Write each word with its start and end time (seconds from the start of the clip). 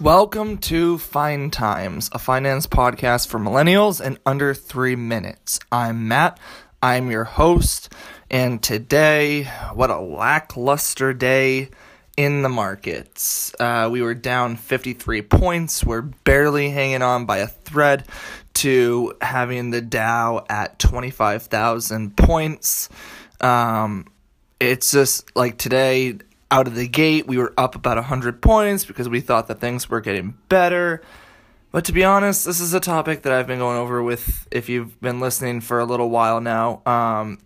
Welcome 0.00 0.58
to 0.58 0.98
Fine 0.98 1.50
Times, 1.50 2.08
a 2.12 2.18
finance 2.18 2.66
podcast 2.66 3.26
for 3.26 3.38
millennials 3.40 4.00
in 4.00 4.18
under 4.24 4.54
three 4.54 4.96
minutes. 4.96 5.58
I'm 5.72 6.08
Matt, 6.08 6.38
I'm 6.82 7.10
your 7.10 7.24
host, 7.24 7.92
and 8.30 8.62
today, 8.62 9.44
what 9.74 9.90
a 9.90 9.98
lackluster 9.98 11.12
day 11.12 11.70
in 12.16 12.42
the 12.42 12.48
markets. 12.48 13.52
Uh, 13.58 13.88
we 13.90 14.00
were 14.00 14.14
down 14.14 14.56
53 14.56 15.22
points, 15.22 15.84
we're 15.84 16.02
barely 16.02 16.70
hanging 16.70 17.02
on 17.02 17.26
by 17.26 17.38
a 17.38 17.48
thread 17.48 18.06
to 18.54 19.14
having 19.20 19.70
the 19.70 19.80
Dow 19.80 20.44
at 20.48 20.78
25,000 20.78 22.16
points. 22.16 22.88
Um, 23.40 24.06
it's 24.60 24.90
just 24.92 25.34
like 25.34 25.58
today, 25.58 26.18
out 26.50 26.66
of 26.66 26.74
the 26.74 26.86
gate, 26.86 27.26
we 27.26 27.38
were 27.38 27.54
up 27.56 27.74
about 27.74 27.96
100 27.96 28.42
points 28.42 28.84
because 28.84 29.08
we 29.08 29.20
thought 29.20 29.48
that 29.48 29.60
things 29.60 29.88
were 29.88 30.00
getting 30.00 30.36
better. 30.48 31.02
But 31.72 31.84
to 31.86 31.92
be 31.92 32.04
honest, 32.04 32.44
this 32.44 32.60
is 32.60 32.74
a 32.74 32.80
topic 32.80 33.22
that 33.22 33.32
I've 33.32 33.46
been 33.46 33.58
going 33.58 33.78
over 33.78 34.02
with, 34.02 34.46
if 34.50 34.68
you've 34.68 35.00
been 35.00 35.20
listening 35.20 35.60
for 35.60 35.78
a 35.78 35.84
little 35.84 36.10
while 36.10 36.40
now. 36.40 36.82
Um, 36.84 37.38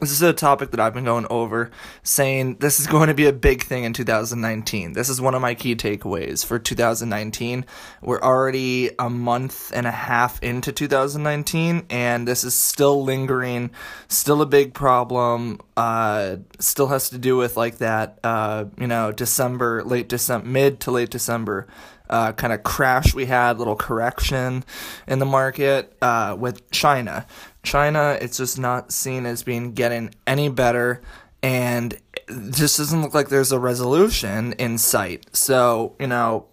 this 0.00 0.10
is 0.10 0.22
a 0.22 0.32
topic 0.32 0.70
that 0.70 0.80
I've 0.80 0.94
been 0.94 1.04
going 1.04 1.26
over, 1.28 1.70
saying 2.02 2.56
this 2.56 2.80
is 2.80 2.86
going 2.86 3.08
to 3.08 3.14
be 3.14 3.26
a 3.26 3.32
big 3.32 3.62
thing 3.62 3.84
in 3.84 3.92
2019. 3.92 4.94
This 4.94 5.10
is 5.10 5.20
one 5.20 5.34
of 5.34 5.42
my 5.42 5.54
key 5.54 5.76
takeaways 5.76 6.44
for 6.44 6.58
2019. 6.58 7.66
We're 8.00 8.20
already 8.20 8.90
a 8.98 9.10
month 9.10 9.70
and 9.74 9.86
a 9.86 9.90
half 9.90 10.42
into 10.42 10.72
2019, 10.72 11.86
and 11.90 12.26
this 12.26 12.44
is 12.44 12.54
still 12.54 13.04
lingering, 13.04 13.70
still 14.08 14.40
a 14.40 14.46
big 14.46 14.72
problem. 14.72 15.60
Uh, 15.76 16.36
still 16.58 16.88
has 16.88 17.10
to 17.10 17.18
do 17.18 17.36
with 17.36 17.56
like 17.56 17.78
that, 17.78 18.18
uh, 18.24 18.64
you 18.78 18.86
know, 18.86 19.12
December, 19.12 19.84
late 19.84 20.08
December, 20.08 20.46
mid 20.46 20.80
to 20.80 20.90
late 20.90 21.10
December 21.10 21.66
uh, 22.10 22.32
kind 22.32 22.52
of 22.52 22.62
crash 22.62 23.14
we 23.14 23.24
had, 23.24 23.58
little 23.58 23.76
correction 23.76 24.64
in 25.06 25.18
the 25.18 25.26
market 25.26 25.96
uh, 26.02 26.36
with 26.38 26.70
China. 26.70 27.26
China, 27.62 28.18
it's 28.20 28.36
just 28.36 28.58
not 28.58 28.92
seen 28.92 29.24
as 29.24 29.42
being 29.42 29.72
getting 29.72 30.14
any 30.26 30.48
better, 30.48 31.00
and 31.42 31.96
this 32.26 32.76
doesn't 32.76 33.00
look 33.00 33.14
like 33.14 33.28
there's 33.28 33.52
a 33.52 33.58
resolution 33.58 34.52
in 34.54 34.76
sight. 34.76 35.34
So, 35.34 35.96
you 35.98 36.06
know, 36.06 36.46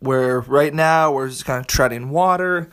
we're 0.00 0.40
right 0.40 0.72
now, 0.72 1.12
we're 1.12 1.28
just 1.28 1.44
kind 1.44 1.60
of 1.60 1.66
treading 1.66 2.10
water. 2.10 2.70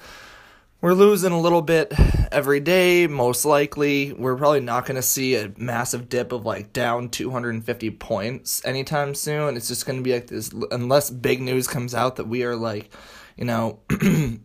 We're 0.85 0.93
losing 0.93 1.31
a 1.31 1.39
little 1.39 1.63
bit 1.63 1.91
every 2.31 2.59
day, 2.59 3.07
most 3.07 3.43
likely. 3.43 4.13
We're 4.13 4.35
probably 4.35 4.59
not 4.59 4.85
going 4.85 4.97
to 4.97 5.01
see 5.01 5.33
a 5.35 5.51
massive 5.57 6.09
dip 6.09 6.31
of 6.31 6.45
like 6.45 6.73
down 6.73 7.09
250 7.09 7.89
points 7.89 8.63
anytime 8.63 9.15
soon. 9.15 9.57
It's 9.57 9.67
just 9.67 9.87
going 9.87 9.97
to 9.97 10.03
be 10.03 10.13
like 10.13 10.27
this, 10.27 10.53
unless 10.69 11.09
big 11.09 11.41
news 11.41 11.67
comes 11.67 11.95
out 11.95 12.17
that 12.17 12.27
we 12.27 12.43
are 12.43 12.55
like, 12.55 12.93
you 13.35 13.45
know, 13.45 13.79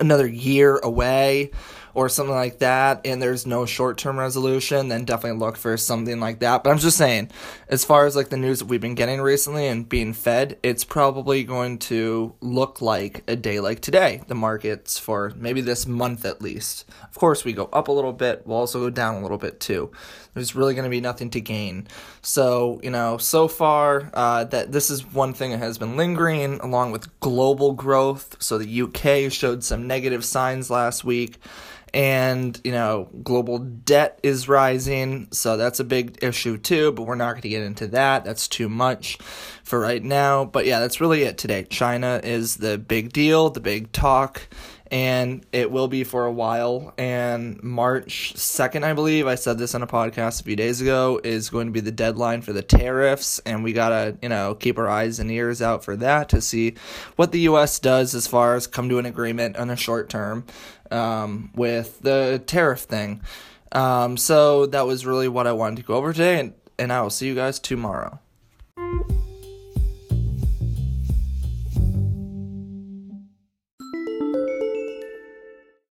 another 0.00 0.26
year 0.26 0.78
away 0.78 1.50
or 1.94 2.08
something 2.08 2.34
like 2.34 2.58
that 2.58 3.00
and 3.04 3.22
there's 3.22 3.46
no 3.46 3.66
short-term 3.66 4.18
resolution 4.18 4.88
then 4.88 5.04
definitely 5.04 5.38
look 5.38 5.56
for 5.56 5.76
something 5.76 6.20
like 6.20 6.40
that. 6.40 6.62
But 6.62 6.70
i'm 6.70 6.78
just 6.78 6.96
saying 6.96 7.30
as 7.68 7.84
far 7.84 8.06
as 8.06 8.16
like 8.16 8.28
the 8.28 8.36
news 8.36 8.60
that 8.60 8.66
we've 8.66 8.80
been 8.80 8.94
getting 8.94 9.20
recently 9.20 9.66
and 9.66 9.88
being 9.88 10.12
fed 10.12 10.58
it's 10.62 10.84
probably 10.84 11.44
going 11.44 11.78
to 11.78 12.34
look 12.40 12.80
like 12.80 13.24
a 13.28 13.36
day 13.36 13.60
like 13.60 13.80
today. 13.80 14.22
The 14.26 14.34
markets 14.34 14.98
for 14.98 15.32
maybe 15.36 15.60
this 15.60 15.86
month 15.86 16.24
at 16.24 16.42
least. 16.42 16.88
Of 17.04 17.14
course 17.16 17.44
we 17.44 17.52
go 17.52 17.68
up 17.72 17.88
a 17.88 17.92
little 17.92 18.12
bit. 18.12 18.42
We'll 18.46 18.58
also 18.58 18.80
go 18.80 18.90
down 18.90 19.16
a 19.16 19.22
little 19.22 19.38
bit 19.38 19.60
too. 19.60 19.90
There's 20.34 20.54
really 20.54 20.74
going 20.74 20.84
to 20.84 20.90
be 20.90 21.00
nothing 21.00 21.30
to 21.30 21.40
gain. 21.40 21.88
So 22.22 22.80
you 22.82 22.90
know 22.90 23.18
so 23.18 23.48
far 23.48 24.10
uh, 24.14 24.44
that 24.44 24.72
this 24.72 24.90
is 24.90 25.06
one 25.12 25.32
thing 25.32 25.50
that 25.50 25.58
has 25.58 25.78
been 25.78 25.96
lingering 25.96 26.60
along 26.60 26.92
with 26.92 27.18
global 27.20 27.72
growth. 27.72 28.36
So 28.40 28.58
the 28.58 28.82
uk 28.82 29.32
showed 29.32 29.64
some 29.64 29.86
negative 29.86 30.24
signs 30.24 30.70
last 30.70 31.04
week 31.04 31.38
and 31.92 32.60
you 32.64 32.72
know 32.72 33.08
global 33.22 33.58
debt 33.58 34.18
is 34.22 34.48
rising 34.48 35.28
so 35.32 35.56
that's 35.56 35.80
a 35.80 35.84
big 35.84 36.22
issue 36.22 36.56
too 36.56 36.92
but 36.92 37.02
we're 37.02 37.14
not 37.14 37.32
going 37.32 37.42
to 37.42 37.48
get 37.48 37.62
into 37.62 37.86
that. 37.88 38.24
That's 38.24 38.48
too 38.48 38.68
much 38.68 39.18
for 39.64 39.80
right 39.80 40.02
now 40.02 40.44
but 40.44 40.66
yeah 40.66 40.80
that's 40.80 41.00
really 41.00 41.22
it 41.22 41.38
today. 41.38 41.64
China 41.64 42.20
is 42.22 42.56
the 42.56 42.78
big 42.78 43.12
deal 43.12 43.50
the 43.50 43.60
big 43.60 43.92
talk 43.92 44.48
and 44.90 45.44
it 45.52 45.70
will 45.70 45.88
be 45.88 46.04
for 46.04 46.26
a 46.26 46.32
while 46.32 46.92
and 46.98 47.62
march 47.62 48.34
2nd 48.36 48.82
i 48.82 48.92
believe 48.92 49.26
i 49.26 49.34
said 49.34 49.58
this 49.58 49.74
on 49.74 49.82
a 49.82 49.86
podcast 49.86 50.40
a 50.40 50.44
few 50.44 50.56
days 50.56 50.80
ago 50.80 51.20
is 51.22 51.50
going 51.50 51.66
to 51.66 51.72
be 51.72 51.80
the 51.80 51.92
deadline 51.92 52.42
for 52.42 52.52
the 52.52 52.62
tariffs 52.62 53.38
and 53.40 53.62
we 53.62 53.72
gotta 53.72 54.16
you 54.22 54.28
know 54.28 54.54
keep 54.54 54.78
our 54.78 54.88
eyes 54.88 55.18
and 55.18 55.30
ears 55.30 55.62
out 55.62 55.84
for 55.84 55.96
that 55.96 56.28
to 56.28 56.40
see 56.40 56.74
what 57.16 57.32
the 57.32 57.40
us 57.40 57.78
does 57.78 58.14
as 58.14 58.26
far 58.26 58.54
as 58.54 58.66
come 58.66 58.88
to 58.88 58.98
an 58.98 59.06
agreement 59.06 59.56
on 59.56 59.70
a 59.70 59.76
short 59.76 60.08
term 60.08 60.44
um, 60.90 61.50
with 61.54 62.00
the 62.00 62.42
tariff 62.46 62.80
thing. 62.80 63.22
Um, 63.72 64.16
so 64.16 64.66
that 64.66 64.86
was 64.86 65.06
really 65.06 65.28
what 65.28 65.46
I 65.46 65.52
wanted 65.52 65.76
to 65.76 65.82
go 65.82 65.94
over 65.94 66.12
today, 66.12 66.40
and, 66.40 66.54
and 66.78 66.92
I 66.92 67.02
will 67.02 67.10
see 67.10 67.26
you 67.26 67.34
guys 67.34 67.58
tomorrow. 67.58 68.18